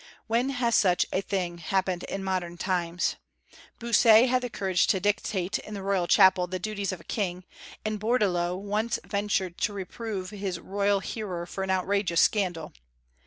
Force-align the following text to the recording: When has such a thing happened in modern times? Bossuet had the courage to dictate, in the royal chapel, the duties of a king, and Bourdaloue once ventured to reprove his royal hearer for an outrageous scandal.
When 0.25 0.49
has 0.49 0.73
such 0.73 1.05
a 1.13 1.21
thing 1.21 1.59
happened 1.59 2.05
in 2.05 2.23
modern 2.23 2.57
times? 2.57 3.17
Bossuet 3.77 4.29
had 4.29 4.41
the 4.41 4.49
courage 4.49 4.87
to 4.87 4.99
dictate, 4.99 5.59
in 5.59 5.75
the 5.75 5.83
royal 5.83 6.07
chapel, 6.07 6.47
the 6.47 6.57
duties 6.57 6.91
of 6.91 7.01
a 7.01 7.03
king, 7.03 7.43
and 7.85 7.99
Bourdaloue 7.99 8.57
once 8.59 8.97
ventured 9.05 9.59
to 9.59 9.73
reprove 9.73 10.31
his 10.31 10.59
royal 10.59 11.01
hearer 11.01 11.45
for 11.45 11.63
an 11.63 11.69
outrageous 11.69 12.19
scandal. 12.21 12.73